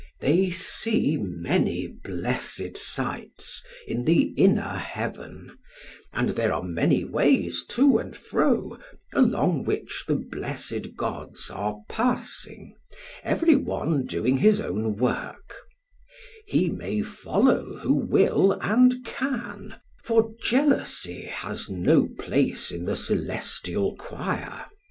They 0.19 0.49
see 0.49 1.15
many 1.21 1.85
blessed 1.85 2.75
sights 2.75 3.63
in 3.85 4.03
the 4.03 4.33
inner 4.35 4.73
heaven, 4.77 5.55
and 6.11 6.29
there 6.29 6.51
are 6.53 6.63
many 6.63 7.03
ways 7.03 7.63
to 7.67 7.99
and 7.99 8.15
fro, 8.17 8.79
along 9.13 9.63
which 9.65 10.05
the 10.07 10.15
blessed 10.15 10.95
gods 10.95 11.51
are 11.51 11.81
passing, 11.87 12.73
every 13.23 13.55
one 13.55 14.07
doing 14.07 14.37
his 14.39 14.59
own 14.59 14.95
work; 14.95 15.53
he 16.47 16.67
may 16.71 17.03
follow 17.03 17.77
who 17.77 17.93
will 17.93 18.53
and 18.59 19.05
can, 19.05 19.75
for 20.03 20.33
jealousy 20.41 21.25
has 21.25 21.69
no 21.69 22.07
place 22.17 22.71
in 22.71 22.85
the 22.85 22.95
celestial 22.95 23.95
choir. 23.97 24.65